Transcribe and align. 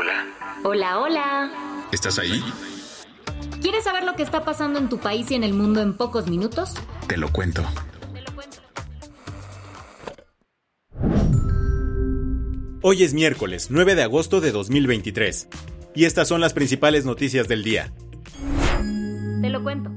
Hola. 0.00 0.26
Hola, 0.62 1.00
hola. 1.00 1.50
¿Estás 1.90 2.20
ahí? 2.20 2.40
¿Quieres 3.60 3.82
saber 3.82 4.04
lo 4.04 4.14
que 4.14 4.22
está 4.22 4.44
pasando 4.44 4.78
en 4.78 4.88
tu 4.88 4.98
país 4.98 5.28
y 5.32 5.34
en 5.34 5.42
el 5.42 5.54
mundo 5.54 5.82
en 5.82 5.96
pocos 5.96 6.28
minutos? 6.28 6.74
Te 7.08 7.16
lo 7.16 7.32
cuento. 7.32 7.64
Hoy 12.80 13.02
es 13.02 13.12
miércoles 13.12 13.72
9 13.72 13.96
de 13.96 14.04
agosto 14.04 14.40
de 14.40 14.52
2023 14.52 15.48
y 15.96 16.04
estas 16.04 16.28
son 16.28 16.40
las 16.40 16.52
principales 16.52 17.04
noticias 17.04 17.48
del 17.48 17.64
día. 17.64 17.92
Te 19.42 19.50
lo 19.50 19.64
cuento. 19.64 19.90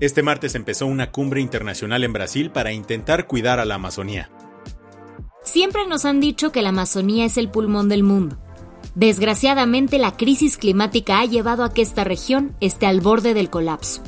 Este 0.00 0.22
martes 0.22 0.54
empezó 0.54 0.84
una 0.84 1.10
cumbre 1.10 1.40
internacional 1.40 2.04
en 2.04 2.12
Brasil 2.12 2.50
para 2.50 2.72
intentar 2.72 3.26
cuidar 3.26 3.58
a 3.58 3.64
la 3.64 3.76
Amazonía. 3.76 4.28
Siempre 5.54 5.86
nos 5.86 6.04
han 6.04 6.18
dicho 6.18 6.50
que 6.50 6.62
la 6.62 6.70
Amazonía 6.70 7.24
es 7.24 7.36
el 7.38 7.48
pulmón 7.48 7.88
del 7.88 8.02
mundo. 8.02 8.36
Desgraciadamente, 8.96 9.98
la 10.00 10.16
crisis 10.16 10.56
climática 10.56 11.20
ha 11.20 11.26
llevado 11.26 11.62
a 11.62 11.72
que 11.72 11.80
esta 11.80 12.02
región 12.02 12.56
esté 12.60 12.86
al 12.86 13.00
borde 13.00 13.34
del 13.34 13.50
colapso. 13.50 14.02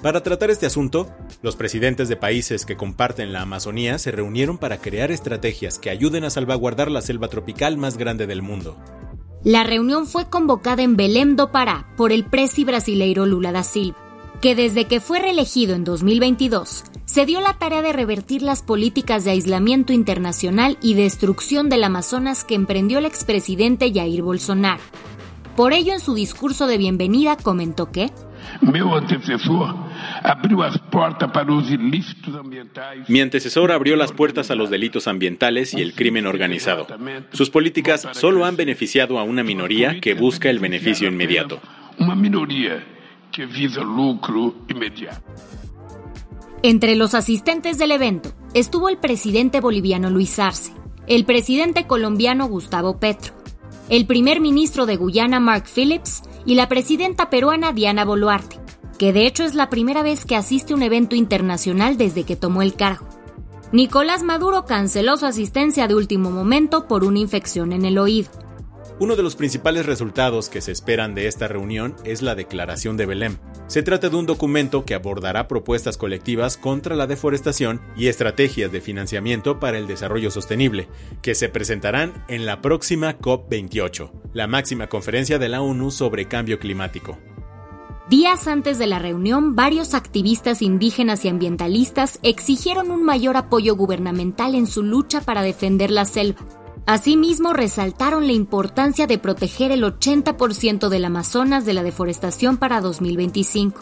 Para 0.00 0.22
tratar 0.22 0.48
este 0.48 0.66
asunto, 0.66 1.10
los 1.42 1.56
presidentes 1.56 2.08
de 2.08 2.14
países 2.14 2.64
que 2.64 2.76
comparten 2.76 3.32
la 3.32 3.42
Amazonía 3.42 3.98
se 3.98 4.12
reunieron 4.12 4.58
para 4.58 4.80
crear 4.80 5.10
estrategias 5.10 5.80
que 5.80 5.90
ayuden 5.90 6.22
a 6.22 6.30
salvaguardar 6.30 6.88
la 6.88 7.02
selva 7.02 7.26
tropical 7.26 7.76
más 7.76 7.96
grande 7.96 8.28
del 8.28 8.40
mundo. 8.40 8.76
La 9.42 9.64
reunión 9.64 10.06
fue 10.06 10.30
convocada 10.30 10.84
en 10.84 10.96
Belém 10.96 11.34
do 11.34 11.50
Pará 11.50 11.88
por 11.96 12.12
el 12.12 12.24
presi 12.26 12.62
brasileiro 12.62 13.26
Lula 13.26 13.50
da 13.50 13.64
Silva, 13.64 13.98
que 14.40 14.54
desde 14.54 14.86
que 14.86 15.00
fue 15.00 15.18
reelegido 15.20 15.74
en 15.74 15.84
2022 15.84 16.84
se 17.04 17.26
dio 17.26 17.40
la 17.40 17.54
tarea 17.54 17.82
de 17.82 17.92
revertir 17.92 18.40
las 18.42 18.62
políticas 18.62 19.24
de 19.24 19.32
aislamiento 19.32 19.92
internacional 19.92 20.78
y 20.80 20.94
destrucción 20.94 21.68
del 21.68 21.84
Amazonas 21.84 22.44
que 22.44 22.54
emprendió 22.54 22.98
el 22.98 23.04
expresidente 23.04 23.92
Jair 23.92 24.22
Bolsonaro. 24.22 24.80
Por 25.56 25.72
ello, 25.74 25.92
en 25.92 26.00
su 26.00 26.14
discurso 26.14 26.66
de 26.66 26.78
bienvenida 26.78 27.36
comentó 27.36 27.90
que. 27.90 28.10
Mi 33.08 33.20
antecesor 33.20 33.72
abrió 33.72 33.96
las 33.96 34.12
puertas 34.12 34.50
a 34.50 34.54
los 34.54 34.70
delitos 34.70 35.06
ambientales 35.08 35.74
y 35.74 35.82
el 35.82 35.92
crimen 35.94 36.26
organizado. 36.26 36.86
Sus 37.32 37.50
políticas 37.50 38.08
solo 38.12 38.46
han 38.46 38.56
beneficiado 38.56 39.18
a 39.18 39.24
una 39.24 39.42
minoría 39.42 40.00
que 40.00 40.14
busca 40.14 40.48
el 40.48 40.60
beneficio 40.60 41.08
inmediato. 41.08 41.60
Uma 41.98 42.14
minoria 42.14 42.82
que 43.32 43.46
visa 43.46 43.80
lucro 43.80 44.54
imediato. 44.68 45.22
Entre 46.62 46.94
los 46.94 47.14
asistentes 47.14 47.78
del 47.78 47.92
evento 47.92 48.32
estuvo 48.54 48.88
el 48.88 48.98
presidente 48.98 49.60
boliviano 49.60 50.10
Luis 50.10 50.38
Arce, 50.38 50.72
el 51.06 51.24
presidente 51.24 51.86
colombiano 51.86 52.46
Gustavo 52.48 52.98
Petro, 52.98 53.32
el 53.88 54.06
primer 54.06 54.40
ministro 54.40 54.86
de 54.86 54.96
Guyana 54.96 55.40
Mark 55.40 55.64
Phillips 55.74 56.22
y 56.44 56.54
la 56.54 56.68
presidenta 56.68 57.30
peruana 57.30 57.72
Diana 57.72 58.04
Boluarte, 58.04 58.58
que 58.98 59.12
de 59.12 59.26
hecho 59.26 59.44
es 59.44 59.54
la 59.54 59.70
primera 59.70 60.02
vez 60.02 60.24
que 60.24 60.36
asiste 60.36 60.72
a 60.72 60.76
un 60.76 60.82
evento 60.82 61.16
internacional 61.16 61.96
desde 61.96 62.24
que 62.24 62.36
tomó 62.36 62.62
el 62.62 62.74
cargo. 62.74 63.06
Nicolás 63.72 64.22
Maduro 64.22 64.64
canceló 64.64 65.16
su 65.16 65.26
asistencia 65.26 65.86
de 65.86 65.94
último 65.94 66.30
momento 66.30 66.88
por 66.88 67.04
una 67.04 67.20
infección 67.20 67.72
en 67.72 67.84
el 67.84 67.98
oído. 67.98 68.30
Uno 69.00 69.16
de 69.16 69.22
los 69.22 69.34
principales 69.34 69.86
resultados 69.86 70.50
que 70.50 70.60
se 70.60 70.72
esperan 70.72 71.14
de 71.14 71.26
esta 71.26 71.48
reunión 71.48 71.96
es 72.04 72.20
la 72.20 72.34
Declaración 72.34 72.98
de 72.98 73.06
Belém. 73.06 73.38
Se 73.66 73.82
trata 73.82 74.10
de 74.10 74.16
un 74.16 74.26
documento 74.26 74.84
que 74.84 74.92
abordará 74.92 75.48
propuestas 75.48 75.96
colectivas 75.96 76.58
contra 76.58 76.94
la 76.94 77.06
deforestación 77.06 77.80
y 77.96 78.08
estrategias 78.08 78.70
de 78.70 78.82
financiamiento 78.82 79.58
para 79.58 79.78
el 79.78 79.86
desarrollo 79.86 80.30
sostenible, 80.30 80.86
que 81.22 81.34
se 81.34 81.48
presentarán 81.48 82.26
en 82.28 82.44
la 82.44 82.60
próxima 82.60 83.18
COP28, 83.18 84.10
la 84.34 84.46
máxima 84.46 84.88
conferencia 84.88 85.38
de 85.38 85.48
la 85.48 85.62
ONU 85.62 85.90
sobre 85.90 86.26
cambio 86.26 86.58
climático. 86.58 87.16
Días 88.10 88.48
antes 88.48 88.78
de 88.78 88.86
la 88.86 88.98
reunión, 88.98 89.56
varios 89.56 89.94
activistas 89.94 90.60
indígenas 90.60 91.24
y 91.24 91.28
ambientalistas 91.28 92.18
exigieron 92.22 92.90
un 92.90 93.02
mayor 93.02 93.38
apoyo 93.38 93.76
gubernamental 93.76 94.54
en 94.54 94.66
su 94.66 94.82
lucha 94.82 95.22
para 95.22 95.40
defender 95.40 95.90
la 95.90 96.04
selva. 96.04 96.59
Asimismo, 96.86 97.52
resaltaron 97.52 98.26
la 98.26 98.32
importancia 98.32 99.06
de 99.06 99.18
proteger 99.18 99.70
el 99.70 99.84
80% 99.84 100.88
del 100.88 101.04
Amazonas 101.04 101.64
de 101.64 101.74
la 101.74 101.82
deforestación 101.82 102.56
para 102.56 102.80
2025. 102.80 103.80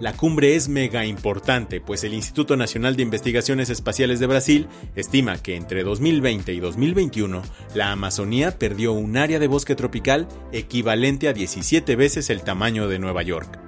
La 0.00 0.12
cumbre 0.12 0.56
es 0.56 0.68
mega 0.68 1.06
importante, 1.06 1.80
pues 1.80 2.02
el 2.02 2.14
Instituto 2.14 2.56
Nacional 2.56 2.96
de 2.96 3.04
Investigaciones 3.04 3.70
Espaciales 3.70 4.18
de 4.18 4.26
Brasil 4.26 4.68
estima 4.96 5.38
que 5.38 5.54
entre 5.54 5.84
2020 5.84 6.52
y 6.52 6.60
2021 6.60 7.42
la 7.74 7.92
Amazonía 7.92 8.58
perdió 8.58 8.92
un 8.92 9.16
área 9.16 9.38
de 9.38 9.46
bosque 9.46 9.76
tropical 9.76 10.26
equivalente 10.52 11.28
a 11.28 11.32
17 11.32 11.94
veces 11.94 12.28
el 12.30 12.42
tamaño 12.42 12.88
de 12.88 12.98
Nueva 12.98 13.22
York. 13.22 13.60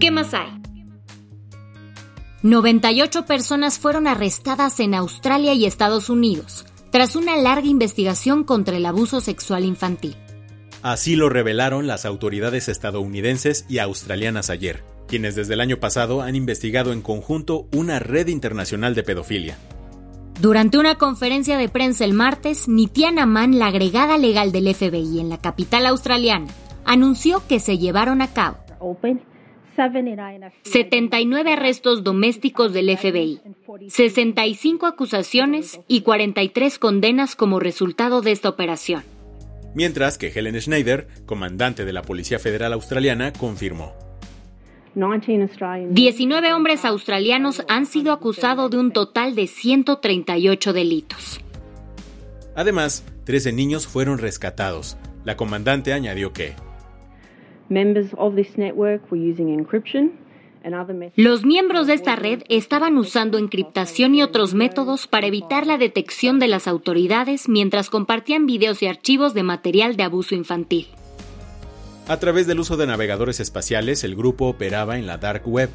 ¿Qué 0.00 0.10
más 0.10 0.34
hay? 0.34 0.59
98 2.42 3.26
personas 3.26 3.78
fueron 3.78 4.06
arrestadas 4.06 4.80
en 4.80 4.94
Australia 4.94 5.52
y 5.52 5.66
Estados 5.66 6.08
Unidos 6.08 6.64
tras 6.90 7.14
una 7.14 7.36
larga 7.36 7.66
investigación 7.66 8.44
contra 8.44 8.78
el 8.78 8.86
abuso 8.86 9.20
sexual 9.20 9.64
infantil. 9.64 10.16
Así 10.82 11.16
lo 11.16 11.28
revelaron 11.28 11.86
las 11.86 12.06
autoridades 12.06 12.70
estadounidenses 12.70 13.66
y 13.68 13.78
australianas 13.78 14.48
ayer, 14.48 14.82
quienes 15.06 15.34
desde 15.34 15.52
el 15.52 15.60
año 15.60 15.76
pasado 15.76 16.22
han 16.22 16.34
investigado 16.34 16.94
en 16.94 17.02
conjunto 17.02 17.68
una 17.72 17.98
red 17.98 18.28
internacional 18.28 18.94
de 18.94 19.02
pedofilia. 19.02 19.58
Durante 20.40 20.78
una 20.78 20.94
conferencia 20.94 21.58
de 21.58 21.68
prensa 21.68 22.06
el 22.06 22.14
martes, 22.14 22.68
Nitiana 22.68 23.26
Mann, 23.26 23.58
la 23.58 23.66
agregada 23.66 24.16
legal 24.16 24.50
del 24.50 24.74
FBI 24.74 25.20
en 25.20 25.28
la 25.28 25.36
capital 25.36 25.84
australiana, 25.84 26.48
anunció 26.86 27.46
que 27.46 27.60
se 27.60 27.76
llevaron 27.76 28.22
a 28.22 28.32
cabo 28.32 28.56
79 30.62 31.52
arrestos 31.52 32.04
domésticos 32.04 32.72
del 32.72 32.96
FBI, 32.96 33.40
65 33.88 34.86
acusaciones 34.86 35.80
y 35.88 36.02
43 36.02 36.78
condenas 36.78 37.36
como 37.36 37.60
resultado 37.60 38.20
de 38.20 38.32
esta 38.32 38.48
operación. 38.48 39.02
Mientras 39.74 40.18
que 40.18 40.28
Helen 40.28 40.60
Schneider, 40.60 41.06
comandante 41.26 41.84
de 41.84 41.92
la 41.92 42.02
Policía 42.02 42.38
Federal 42.38 42.72
Australiana, 42.72 43.32
confirmó. 43.32 43.94
19 44.94 46.52
hombres 46.52 46.84
australianos 46.84 47.62
han 47.68 47.86
sido 47.86 48.12
acusados 48.12 48.70
de 48.72 48.78
un 48.78 48.92
total 48.92 49.36
de 49.36 49.46
138 49.46 50.72
delitos. 50.72 51.40
Además, 52.56 53.04
13 53.24 53.52
niños 53.52 53.86
fueron 53.86 54.18
rescatados. 54.18 54.96
La 55.24 55.36
comandante 55.36 55.92
añadió 55.92 56.32
que 56.32 56.54
los 61.16 61.44
miembros 61.44 61.86
de 61.86 61.94
esta 61.94 62.16
red 62.16 62.42
estaban 62.48 62.98
usando 62.98 63.38
encriptación 63.38 64.14
y 64.14 64.22
otros 64.22 64.52
métodos 64.52 65.06
para 65.06 65.26
evitar 65.26 65.66
la 65.66 65.78
detección 65.78 66.38
de 66.38 66.48
las 66.48 66.68
autoridades 66.68 67.48
mientras 67.48 67.88
compartían 67.88 68.44
videos 68.44 68.82
y 68.82 68.86
archivos 68.86 69.32
de 69.32 69.42
material 69.42 69.96
de 69.96 70.02
abuso 70.02 70.34
infantil. 70.34 70.88
A 72.08 72.18
través 72.18 72.46
del 72.46 72.60
uso 72.60 72.76
de 72.76 72.86
navegadores 72.86 73.40
espaciales, 73.40 74.04
el 74.04 74.16
grupo 74.16 74.46
operaba 74.46 74.98
en 74.98 75.06
la 75.06 75.16
Dark 75.16 75.46
Web. 75.46 75.70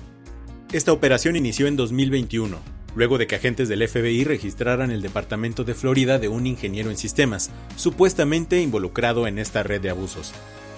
Esta 0.72 0.92
operación 0.92 1.36
inició 1.36 1.66
en 1.68 1.78
2021, 1.78 2.58
luego 2.96 3.18
de 3.18 3.26
que 3.26 3.36
agentes 3.36 3.70
del 3.70 3.88
FBI 3.88 4.24
registraran 4.24 4.92
el 4.92 5.02
departamento 5.02 5.64
de 5.64 5.74
Florida 5.74 6.20
de 6.20 6.28
un 6.28 6.46
ingeniero 6.46 6.92
en 6.92 6.98
sistemas, 6.98 7.52
supuestamente 7.76 8.62
involucrado 8.62 9.28
en 9.28 9.40
esta 9.40 9.64
red 9.64 9.82
de 9.82 9.90
abusos. 9.90 10.34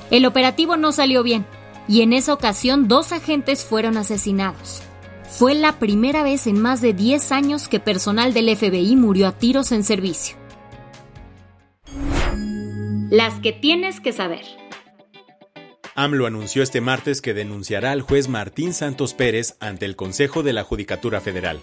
El 0.10 0.26
operativo 0.26 0.78
no 0.78 0.92
salió 0.92 1.24
bien 1.24 1.46
y 1.88 2.02
en 2.02 2.14
esa 2.14 2.34
ocasión 2.34 2.88
dos 2.88 3.12
agentes 3.12 3.64
fueron 3.64 3.98
asesinados. 3.98 4.82
Fue 5.30 5.54
la 5.54 5.80
primera 5.80 6.24
vez 6.24 6.48
en 6.48 6.62
más 6.62 6.82
de 6.82 6.94
10 6.94 7.32
años 7.32 7.68
que 7.68 7.80
personal 7.80 8.34
del 8.34 8.56
FBI 8.56 8.96
murió 8.96 9.28
a 9.28 9.34
tiros 9.34 9.72
en 9.72 9.84
servicio. 9.84 10.38
Las 13.10 13.36
que 13.42 13.54
tienes 13.54 14.00
que 14.00 14.14
saber. 14.14 14.46
AMLO 15.96 16.28
anunció 16.28 16.62
este 16.62 16.80
martes 16.80 17.22
que 17.22 17.34
denunciará 17.34 17.92
al 17.92 18.02
juez 18.02 18.28
Martín 18.28 18.74
Santos 18.74 19.14
Pérez 19.14 19.58
ante 19.60 19.86
el 19.86 19.96
Consejo 19.96 20.44
de 20.44 20.54
la 20.54 20.64
Judicatura 20.64 21.22
Federal. 21.22 21.60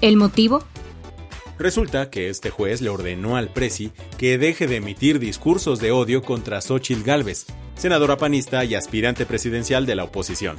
¿El 0.00 0.16
motivo? 0.16 0.64
Resulta 1.58 2.08
que 2.08 2.30
este 2.30 2.48
juez 2.48 2.80
le 2.80 2.88
ordenó 2.88 3.36
al 3.36 3.52
Presi 3.52 3.92
que 4.16 4.38
deje 4.38 4.66
de 4.66 4.76
emitir 4.76 5.18
discursos 5.18 5.78
de 5.78 5.92
odio 5.92 6.22
contra 6.22 6.62
Xochitl 6.62 7.02
Gálvez, 7.02 7.46
senadora 7.80 8.18
panista 8.18 8.62
y 8.66 8.74
aspirante 8.74 9.24
presidencial 9.24 9.86
de 9.86 9.94
la 9.94 10.04
oposición. 10.04 10.58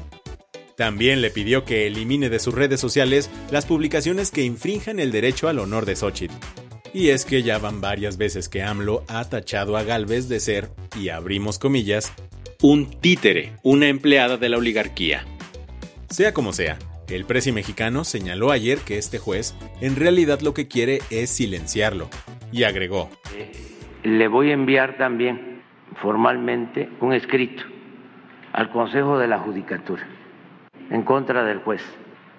También 0.75 1.21
le 1.21 1.29
pidió 1.29 1.65
que 1.65 1.85
elimine 1.85 2.31
de 2.31 2.39
sus 2.39 2.56
redes 2.56 2.79
sociales 2.79 3.29
las 3.51 3.68
publicaciones 3.68 4.31
que 4.31 4.44
infrinjan 4.44 5.00
el 5.00 5.12
derecho 5.12 5.47
al 5.47 5.59
honor 5.59 5.85
de 5.85 5.95
Xochitl. 5.95 6.33
Y 6.95 7.09
es 7.09 7.25
que 7.25 7.44
ya 7.44 7.59
van 7.59 7.79
varias 7.79 8.18
veces 8.18 8.50
que 8.50 8.63
AMLO 8.63 9.03
ha 9.07 9.29
tachado 9.29 9.77
a 9.77 9.83
Gálvez 9.83 10.29
de 10.29 10.39
ser, 10.39 10.71
y 11.00 11.09
abrimos 11.09 11.59
comillas, 11.59 12.12
un 12.63 12.89
títere, 12.89 13.53
una 13.62 13.88
empleada 13.88 14.38
de 14.38 14.50
la 14.50 14.57
oligarquía. 14.57 15.23
Sea 16.09 16.33
como 16.33 16.53
sea, 16.53 16.79
el 17.07 17.25
presi 17.25 17.51
mexicano 17.51 18.03
señaló 18.03 18.50
ayer 18.50 18.79
que 18.79 18.97
este 18.97 19.19
juez 19.19 19.53
en 19.79 19.95
realidad 19.95 20.41
lo 20.41 20.56
que 20.56 20.68
quiere 20.68 21.01
es 21.12 21.29
silenciarlo 21.29 22.09
y 22.51 22.63
agregó. 22.63 23.12
Le 24.01 24.27
voy 24.27 24.50
a 24.50 24.53
enviar 24.53 24.97
también 24.97 25.50
formalmente 26.01 26.89
un 27.00 27.13
escrito 27.13 27.63
al 28.53 28.69
Consejo 28.69 29.18
de 29.18 29.27
la 29.27 29.39
Judicatura 29.39 30.03
en 30.89 31.03
contra 31.03 31.44
del 31.44 31.59
juez 31.59 31.81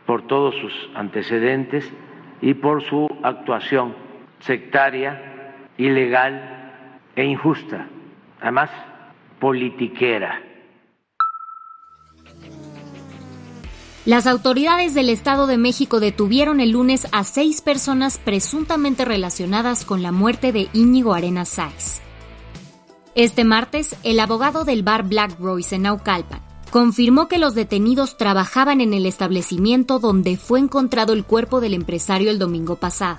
por 0.06 0.26
todos 0.26 0.54
sus 0.56 0.72
antecedentes 0.94 1.90
y 2.40 2.54
por 2.54 2.82
su 2.82 3.08
actuación 3.22 3.94
sectaria, 4.40 5.54
ilegal 5.78 6.72
e 7.14 7.24
injusta, 7.24 7.86
además 8.40 8.70
politiquera. 9.38 10.42
Las 14.04 14.26
autoridades 14.26 14.94
del 14.94 15.08
Estado 15.08 15.46
de 15.46 15.58
México 15.58 16.00
detuvieron 16.00 16.58
el 16.58 16.72
lunes 16.72 17.06
a 17.12 17.22
seis 17.22 17.60
personas 17.60 18.18
presuntamente 18.18 19.04
relacionadas 19.04 19.84
con 19.84 20.02
la 20.02 20.10
muerte 20.10 20.50
de 20.50 20.68
Íñigo 20.72 21.14
Arenas 21.14 21.50
Sáez. 21.50 22.02
Este 23.14 23.44
martes, 23.44 23.94
el 24.04 24.18
abogado 24.20 24.64
del 24.64 24.82
bar 24.82 25.06
Black 25.06 25.38
Royce 25.38 25.76
en 25.76 25.82
Naucalpan 25.82 26.40
confirmó 26.70 27.28
que 27.28 27.36
los 27.36 27.54
detenidos 27.54 28.16
trabajaban 28.16 28.80
en 28.80 28.94
el 28.94 29.04
establecimiento 29.04 29.98
donde 29.98 30.38
fue 30.38 30.58
encontrado 30.58 31.12
el 31.12 31.22
cuerpo 31.22 31.60
del 31.60 31.74
empresario 31.74 32.30
el 32.30 32.38
domingo 32.38 32.76
pasado. 32.76 33.18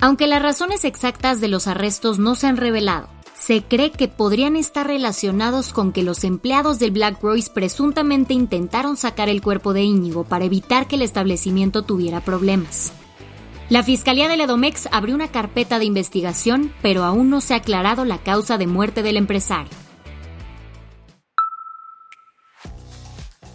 Aunque 0.00 0.26
las 0.26 0.42
razones 0.42 0.84
exactas 0.84 1.40
de 1.40 1.46
los 1.46 1.68
arrestos 1.68 2.18
no 2.18 2.34
se 2.34 2.48
han 2.48 2.56
revelado, 2.56 3.06
se 3.36 3.62
cree 3.62 3.92
que 3.92 4.08
podrían 4.08 4.56
estar 4.56 4.88
relacionados 4.88 5.72
con 5.72 5.92
que 5.92 6.02
los 6.02 6.24
empleados 6.24 6.80
del 6.80 6.90
Black 6.90 7.22
Royce 7.22 7.52
presuntamente 7.54 8.34
intentaron 8.34 8.96
sacar 8.96 9.28
el 9.28 9.40
cuerpo 9.40 9.72
de 9.72 9.84
Íñigo 9.84 10.24
para 10.24 10.46
evitar 10.46 10.88
que 10.88 10.96
el 10.96 11.02
establecimiento 11.02 11.82
tuviera 11.82 12.20
problemas. 12.22 12.92
La 13.70 13.82
Fiscalía 13.82 14.28
de 14.28 14.36
Ledomex 14.36 14.88
abrió 14.92 15.14
una 15.14 15.28
carpeta 15.28 15.78
de 15.78 15.86
investigación, 15.86 16.70
pero 16.82 17.02
aún 17.02 17.30
no 17.30 17.40
se 17.40 17.54
ha 17.54 17.58
aclarado 17.58 18.04
la 18.04 18.18
causa 18.18 18.58
de 18.58 18.66
muerte 18.66 19.02
del 19.02 19.16
empresario. 19.16 19.72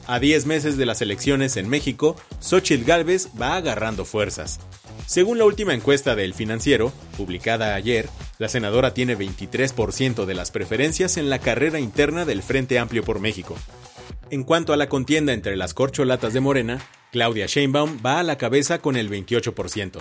A 0.07 0.19
10 0.19 0.47
meses 0.47 0.77
de 0.77 0.87
las 0.87 1.03
elecciones 1.03 1.57
en 1.57 1.69
México, 1.69 2.15
Xochitl 2.39 2.85
Gálvez 2.85 3.29
va 3.39 3.55
agarrando 3.55 4.03
fuerzas. 4.03 4.59
Según 5.05 5.37
la 5.37 5.45
última 5.45 5.75
encuesta 5.75 6.15
del 6.15 6.33
Financiero, 6.33 6.91
publicada 7.15 7.75
ayer, 7.75 8.09
la 8.39 8.49
senadora 8.49 8.95
tiene 8.95 9.15
23% 9.15 10.25
de 10.25 10.33
las 10.33 10.49
preferencias 10.49 11.17
en 11.17 11.29
la 11.29 11.37
carrera 11.37 11.79
interna 11.79 12.25
del 12.25 12.41
Frente 12.41 12.79
Amplio 12.79 13.03
por 13.03 13.19
México. 13.19 13.55
En 14.31 14.43
cuanto 14.43 14.73
a 14.73 14.77
la 14.77 14.89
contienda 14.89 15.33
entre 15.33 15.55
las 15.55 15.75
corcholatas 15.75 16.33
de 16.33 16.39
Morena, 16.39 16.79
Claudia 17.11 17.47
Sheinbaum 17.47 17.99
va 18.05 18.19
a 18.19 18.23
la 18.23 18.37
cabeza 18.37 18.79
con 18.79 18.95
el 18.95 19.09
28%. 19.09 19.99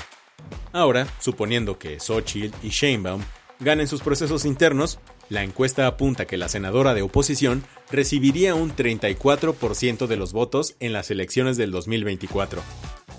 Ahora, 0.73 1.07
suponiendo 1.21 1.79
que 1.79 2.01
Xochitl 2.01 2.55
y 2.63 2.69
Sheinbaum 2.69 3.23
ganen 3.61 3.89
sus 3.89 4.03
procesos 4.03 4.45
internos, 4.45 4.99
la 5.31 5.43
encuesta 5.43 5.87
apunta 5.87 6.27
que 6.27 6.37
la 6.37 6.49
senadora 6.49 6.95
de 6.95 7.03
oposición 7.03 7.65
recibiría 7.91 8.55
un 8.55 8.75
34% 8.75 10.07
de 10.07 10.17
los 10.17 10.33
votos 10.33 10.77
en 10.81 10.93
las 10.93 11.11
elecciones 11.11 11.57
del 11.57 11.71
2024. 11.71 12.63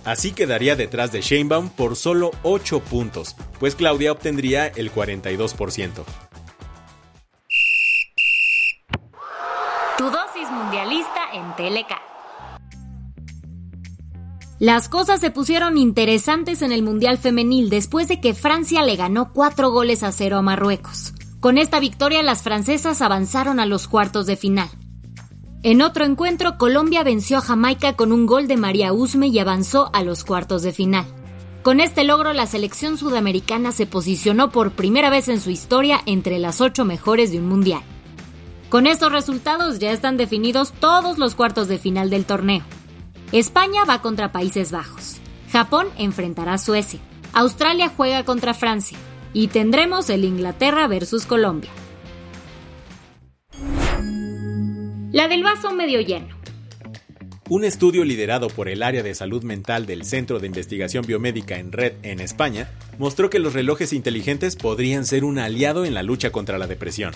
Así 0.05 0.31
quedaría 0.31 0.75
detrás 0.75 1.11
de 1.11 1.21
Sheinbaum 1.21 1.69
por 1.69 1.95
solo 1.95 2.31
8 2.43 2.79
puntos, 2.81 3.35
pues 3.59 3.75
Claudia 3.75 4.11
obtendría 4.11 4.67
el 4.67 4.93
42%. 4.93 6.03
Tu 9.97 10.03
dosis 10.05 10.49
mundialista 10.49 11.31
en 11.33 11.55
TLK. 11.55 12.18
Las 14.59 14.89
cosas 14.89 15.21
se 15.21 15.31
pusieron 15.31 15.77
interesantes 15.77 16.61
en 16.61 16.73
el 16.73 16.83
Mundial 16.83 17.17
Femenil 17.17 17.69
después 17.69 18.09
de 18.09 18.19
que 18.19 18.33
Francia 18.33 18.83
le 18.83 18.97
ganó 18.97 19.31
4 19.31 19.71
goles 19.71 20.03
a 20.03 20.11
0 20.11 20.35
a 20.35 20.41
Marruecos. 20.41 21.13
Con 21.39 21.57
esta 21.57 21.79
victoria 21.79 22.21
las 22.23 22.43
francesas 22.43 23.01
avanzaron 23.01 23.61
a 23.61 23.65
los 23.65 23.87
cuartos 23.87 24.25
de 24.25 24.35
final. 24.35 24.67
En 25.63 25.81
otro 25.81 26.03
encuentro, 26.03 26.57
Colombia 26.57 27.03
venció 27.03 27.37
a 27.37 27.41
Jamaica 27.41 27.93
con 27.93 28.11
un 28.11 28.25
gol 28.25 28.49
de 28.49 28.57
María 28.57 28.91
Usme 28.91 29.27
y 29.27 29.39
avanzó 29.39 29.91
a 29.93 30.03
los 30.03 30.25
cuartos 30.25 30.61
de 30.61 30.73
final. 30.73 31.05
Con 31.63 31.79
este 31.79 32.03
logro, 32.03 32.33
la 32.33 32.45
selección 32.45 32.97
sudamericana 32.97 33.71
se 33.71 33.85
posicionó 33.85 34.51
por 34.51 34.71
primera 34.71 35.09
vez 35.09 35.29
en 35.29 35.39
su 35.39 35.51
historia 35.51 36.01
entre 36.05 36.37
las 36.37 36.59
ocho 36.59 36.83
mejores 36.83 37.31
de 37.31 37.39
un 37.39 37.47
mundial. 37.47 37.81
Con 38.67 38.87
estos 38.87 39.09
resultados 39.13 39.79
ya 39.79 39.91
están 39.93 40.17
definidos 40.17 40.73
todos 40.73 41.17
los 41.17 41.35
cuartos 41.35 41.69
de 41.69 41.77
final 41.77 42.09
del 42.09 42.25
torneo. 42.25 42.63
España 43.31 43.85
va 43.87 44.01
contra 44.01 44.31
Países 44.31 44.71
Bajos. 44.71 45.17
Japón 45.51 45.87
enfrentará 45.99 46.53
a 46.53 46.57
Suecia. 46.57 46.99
Australia 47.31 47.91
juega 47.95 48.25
contra 48.25 48.55
Francia. 48.55 48.97
Y 49.33 49.49
tendremos 49.49 50.09
el 50.09 50.25
Inglaterra 50.25 50.87
versus 50.87 51.27
Colombia. 51.27 51.69
La 55.11 55.27
del 55.27 55.43
vaso 55.43 55.71
medio 55.75 56.01
lleno. 56.01 56.39
Un 57.49 57.65
estudio 57.65 58.03
liderado 58.03 58.47
por 58.47 58.67
el 58.67 58.81
área 58.81 59.03
de 59.03 59.13
salud 59.13 59.43
mental 59.43 59.85
del 59.85 60.05
Centro 60.05 60.39
de 60.39 60.47
Investigación 60.47 61.05
Biomédica 61.05 61.59
en 61.59 61.71
Red 61.71 61.93
en 62.01 62.21
España 62.21 62.71
mostró 62.97 63.29
que 63.29 63.37
los 63.37 63.53
relojes 63.53 63.93
inteligentes 63.93 64.55
podrían 64.55 65.05
ser 65.05 65.23
un 65.23 65.37
aliado 65.37 65.85
en 65.85 65.93
la 65.93 66.01
lucha 66.01 66.31
contra 66.31 66.57
la 66.57 66.65
depresión. 66.65 67.13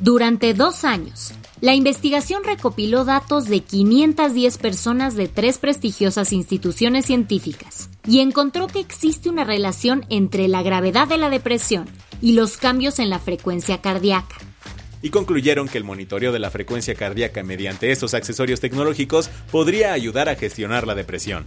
Durante 0.00 0.52
dos 0.52 0.84
años, 0.84 1.32
la 1.62 1.74
investigación 1.74 2.44
recopiló 2.44 3.06
datos 3.06 3.46
de 3.46 3.60
510 3.60 4.58
personas 4.58 5.16
de 5.16 5.26
tres 5.26 5.56
prestigiosas 5.56 6.34
instituciones 6.34 7.06
científicas 7.06 7.88
y 8.06 8.20
encontró 8.20 8.66
que 8.66 8.80
existe 8.80 9.30
una 9.30 9.44
relación 9.44 10.04
entre 10.10 10.48
la 10.48 10.62
gravedad 10.62 11.08
de 11.08 11.16
la 11.16 11.30
depresión 11.30 11.86
y 12.20 12.32
los 12.32 12.58
cambios 12.58 12.98
en 12.98 13.08
la 13.08 13.18
frecuencia 13.18 13.80
cardíaca 13.80 14.36
y 15.02 15.10
concluyeron 15.10 15.68
que 15.68 15.78
el 15.78 15.84
monitoreo 15.84 16.32
de 16.32 16.40
la 16.40 16.50
frecuencia 16.50 16.94
cardíaca 16.94 17.42
mediante 17.42 17.92
estos 17.92 18.12
accesorios 18.14 18.60
tecnológicos 18.60 19.28
podría 19.52 19.92
ayudar 19.92 20.28
a 20.28 20.34
gestionar 20.34 20.86
la 20.86 20.96
depresión. 20.96 21.46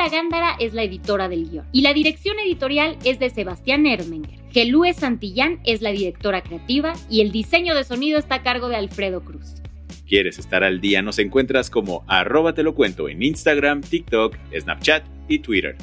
Paula 0.00 0.16
Gándara 0.16 0.56
es 0.58 0.72
la 0.72 0.82
editora 0.82 1.28
del 1.28 1.50
guion 1.50 1.66
y 1.72 1.82
la 1.82 1.92
dirección 1.92 2.38
editorial 2.38 2.96
es 3.04 3.18
de 3.18 3.28
Sebastián 3.28 3.84
Ermenger. 3.84 4.38
Gelúe 4.50 4.94
Santillán 4.94 5.60
es 5.64 5.82
la 5.82 5.90
directora 5.90 6.42
creativa 6.42 6.94
y 7.10 7.20
el 7.20 7.32
diseño 7.32 7.74
de 7.74 7.84
sonido 7.84 8.18
está 8.18 8.36
a 8.36 8.42
cargo 8.42 8.70
de 8.70 8.76
Alfredo 8.76 9.22
Cruz. 9.22 9.56
¿Quieres 10.08 10.38
estar 10.38 10.64
al 10.64 10.80
día? 10.80 11.02
Nos 11.02 11.18
encuentras 11.18 11.68
como 11.68 12.02
arroba 12.08 12.54
te 12.54 12.62
lo 12.62 12.74
cuento 12.74 13.10
en 13.10 13.22
Instagram, 13.22 13.82
TikTok, 13.82 14.36
Snapchat 14.58 15.04
y 15.28 15.40
Twitter. 15.40 15.76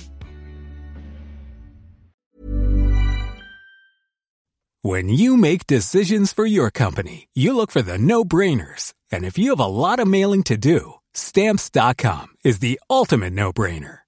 When 4.81 5.09
you 5.09 5.37
make 5.37 5.67
decisions 5.67 6.33
for 6.33 6.47
your 6.47 6.71
company, 6.71 7.27
you 7.35 7.55
look 7.55 7.69
for 7.69 7.83
the 7.83 7.99
no-brainers. 7.99 8.95
And 9.11 9.23
if 9.23 9.37
you 9.37 9.51
have 9.51 9.63
a 9.63 9.67
lot 9.67 9.99
of 9.99 10.07
mailing 10.07 10.41
to 10.45 10.57
do, 10.57 10.95
stamps.com 11.13 12.29
is 12.43 12.59
the 12.59 12.79
ultimate 12.89 13.33
no-brainer. 13.33 13.99